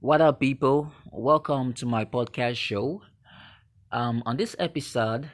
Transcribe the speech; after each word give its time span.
What 0.00 0.20
up, 0.20 0.38
people? 0.38 0.92
Welcome 1.10 1.72
to 1.72 1.84
my 1.84 2.04
podcast 2.04 2.54
show. 2.54 3.02
Um, 3.90 4.22
on 4.26 4.36
this 4.36 4.54
episode, 4.56 5.28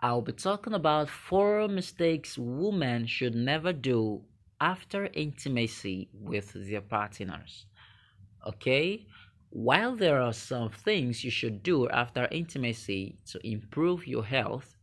I'll 0.00 0.22
be 0.22 0.32
talking 0.32 0.72
about 0.72 1.08
four 1.08 1.68
mistakes 1.68 2.36
women 2.36 3.06
should 3.06 3.36
never 3.36 3.72
do 3.72 4.22
after 4.60 5.08
intimacy 5.12 6.08
with 6.12 6.52
their 6.52 6.80
partners. 6.80 7.66
Okay? 8.44 9.06
While 9.50 9.94
there 9.94 10.20
are 10.20 10.32
some 10.32 10.70
things 10.70 11.22
you 11.22 11.30
should 11.30 11.62
do 11.62 11.88
after 11.88 12.26
intimacy 12.32 13.18
to 13.26 13.46
improve 13.46 14.08
your 14.08 14.24
health, 14.24 14.74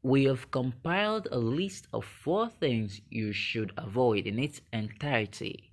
we 0.00 0.26
have 0.26 0.52
compiled 0.52 1.26
a 1.32 1.38
list 1.38 1.88
of 1.92 2.04
four 2.04 2.50
things 2.50 3.00
you 3.10 3.32
should 3.32 3.72
avoid 3.76 4.28
in 4.28 4.38
its 4.38 4.60
entirety. 4.72 5.69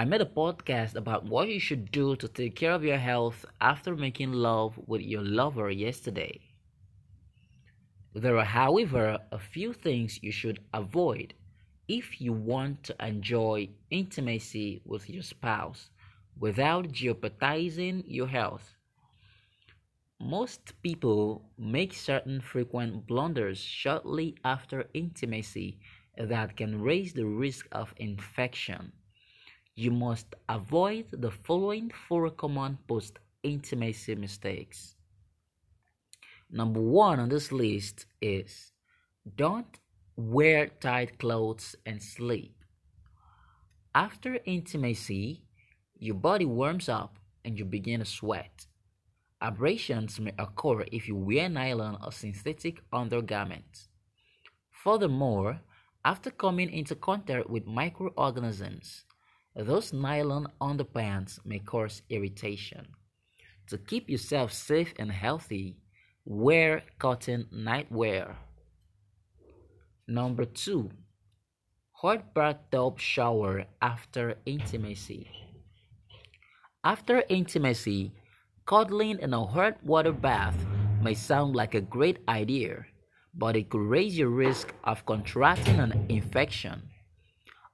I 0.00 0.06
made 0.06 0.22
a 0.22 0.24
podcast 0.24 0.94
about 0.94 1.26
what 1.26 1.50
you 1.50 1.60
should 1.60 1.92
do 1.92 2.16
to 2.16 2.26
take 2.26 2.56
care 2.56 2.72
of 2.72 2.82
your 2.82 2.96
health 2.96 3.44
after 3.60 3.94
making 3.94 4.32
love 4.32 4.78
with 4.86 5.02
your 5.02 5.20
lover 5.20 5.70
yesterday. 5.70 6.40
There 8.14 8.38
are, 8.38 8.46
however, 8.46 9.18
a 9.30 9.38
few 9.38 9.74
things 9.74 10.22
you 10.22 10.32
should 10.32 10.60
avoid 10.72 11.34
if 11.86 12.18
you 12.18 12.32
want 12.32 12.82
to 12.84 12.96
enjoy 12.98 13.68
intimacy 13.90 14.80
with 14.86 15.10
your 15.10 15.22
spouse 15.22 15.90
without 16.38 16.92
jeopardizing 16.92 18.04
your 18.06 18.28
health. 18.28 18.76
Most 20.18 20.80
people 20.80 21.50
make 21.58 21.92
certain 21.92 22.40
frequent 22.40 23.06
blunders 23.06 23.58
shortly 23.58 24.34
after 24.44 24.88
intimacy 24.94 25.78
that 26.16 26.56
can 26.56 26.80
raise 26.80 27.12
the 27.12 27.26
risk 27.26 27.68
of 27.70 27.92
infection. 27.98 28.92
You 29.74 29.90
must 29.90 30.34
avoid 30.48 31.06
the 31.12 31.30
following 31.30 31.90
four 32.08 32.30
common 32.30 32.78
post 32.86 33.18
intimacy 33.42 34.14
mistakes. 34.14 34.96
Number 36.50 36.80
one 36.80 37.20
on 37.20 37.28
this 37.28 37.52
list 37.52 38.06
is 38.20 38.72
don't 39.36 39.78
wear 40.16 40.68
tight 40.68 41.18
clothes 41.18 41.76
and 41.86 42.02
sleep. 42.02 42.64
After 43.94 44.38
intimacy, 44.44 45.42
your 45.98 46.16
body 46.16 46.44
warms 46.44 46.88
up 46.88 47.18
and 47.44 47.58
you 47.58 47.64
begin 47.64 48.00
to 48.00 48.06
sweat. 48.06 48.66
Abrasions 49.40 50.20
may 50.20 50.32
occur 50.38 50.84
if 50.92 51.08
you 51.08 51.16
wear 51.16 51.48
nylon 51.48 51.96
or 52.04 52.12
synthetic 52.12 52.82
undergarments. 52.92 53.88
Furthermore, 54.70 55.60
after 56.04 56.30
coming 56.30 56.70
into 56.70 56.94
contact 56.94 57.48
with 57.48 57.66
microorganisms, 57.66 59.04
those 59.56 59.92
nylon 59.92 60.48
underpants 60.60 61.38
may 61.44 61.58
cause 61.58 62.02
irritation. 62.08 62.86
To 63.68 63.78
keep 63.78 64.08
yourself 64.08 64.52
safe 64.52 64.94
and 64.98 65.10
healthy, 65.12 65.76
wear 66.24 66.82
cotton 66.98 67.46
nightwear. 67.52 68.34
Number 70.08 70.44
two, 70.44 70.90
hot 71.92 72.34
bathtub 72.34 72.98
shower 72.98 73.66
after 73.80 74.36
intimacy. 74.44 75.28
After 76.82 77.22
intimacy, 77.28 78.12
Cuddling 78.70 79.18
in 79.18 79.34
a 79.34 79.44
hot 79.44 79.82
water 79.82 80.12
bath 80.12 80.54
may 81.02 81.12
sound 81.12 81.56
like 81.56 81.74
a 81.74 81.80
great 81.80 82.18
idea, 82.28 82.86
but 83.34 83.56
it 83.56 83.68
could 83.68 83.80
raise 83.80 84.16
your 84.16 84.28
risk 84.28 84.72
of 84.84 85.04
contracting 85.06 85.80
an 85.80 86.06
infection. 86.08 86.80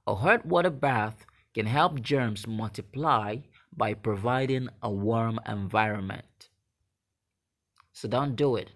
A 0.07 0.15
hot 0.15 0.47
water 0.47 0.71
bath 0.71 1.26
can 1.57 1.65
help 1.65 2.03
germs 2.03 2.47
multiply 2.47 3.39
by 3.75 3.95
providing 3.95 4.69
a 4.83 4.91
warm 4.91 5.41
environment. 5.49 6.51
So 7.95 8.09
don't 8.09 8.37
do 8.37 8.57
it. 8.57 8.73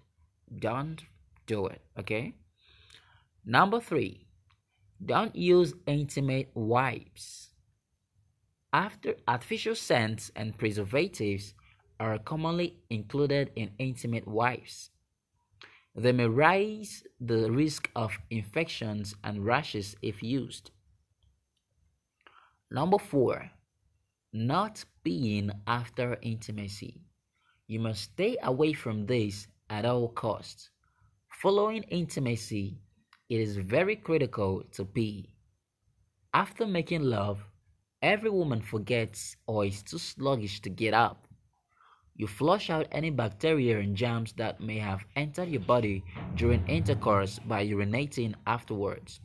Don't 0.58 1.02
do 1.44 1.66
it, 1.66 1.82
okay? 1.98 2.32
Number 3.44 3.80
three, 3.80 4.28
don't 5.04 5.36
use 5.36 5.74
intimate 5.86 6.48
wipes. 6.54 7.50
After 8.72 9.16
artificial 9.28 9.74
scents 9.74 10.32
and 10.34 10.56
preservatives 10.56 11.52
are 11.98 12.16
commonly 12.18 12.78
included 12.88 13.50
in 13.56 13.72
intimate 13.78 14.26
wipes. 14.26 14.88
They 15.94 16.12
may 16.12 16.28
raise 16.28 17.04
the 17.20 17.52
risk 17.52 17.90
of 17.94 18.16
infections 18.30 19.14
and 19.22 19.44
rashes 19.44 19.96
if 20.00 20.22
used. 20.22 20.70
Number 22.72 22.98
four, 22.98 23.50
not 24.32 24.84
being 25.02 25.50
after 25.66 26.16
intimacy. 26.22 27.00
You 27.66 27.80
must 27.80 28.02
stay 28.02 28.36
away 28.44 28.74
from 28.74 29.06
this 29.06 29.48
at 29.68 29.84
all 29.84 30.08
costs. 30.10 30.70
Following 31.42 31.82
intimacy, 31.84 32.78
it 33.28 33.40
is 33.40 33.56
very 33.56 33.96
critical 33.96 34.62
to 34.70 34.84
pee. 34.84 35.34
After 36.32 36.64
making 36.64 37.02
love, 37.02 37.44
every 38.02 38.30
woman 38.30 38.62
forgets 38.62 39.36
or 39.48 39.64
is 39.64 39.82
too 39.82 39.98
sluggish 39.98 40.60
to 40.60 40.70
get 40.70 40.94
up. 40.94 41.26
You 42.14 42.28
flush 42.28 42.70
out 42.70 42.86
any 42.92 43.10
bacteria 43.10 43.80
and 43.80 43.96
germs 43.96 44.32
that 44.34 44.60
may 44.60 44.78
have 44.78 45.04
entered 45.16 45.48
your 45.48 45.62
body 45.62 46.04
during 46.36 46.64
intercourse 46.68 47.40
by 47.40 47.66
urinating 47.66 48.34
afterwards. 48.46 49.18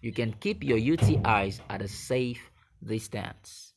You 0.00 0.10
can 0.10 0.32
keep 0.40 0.64
your 0.64 0.78
UTIs 0.78 1.60
at 1.68 1.82
a 1.82 1.88
safe 1.88 2.50
distance. 2.84 3.74